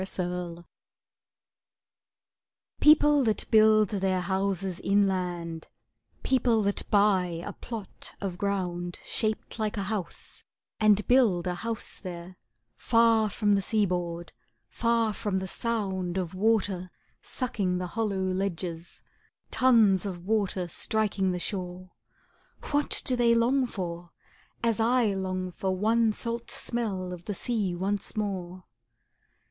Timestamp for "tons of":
19.51-20.25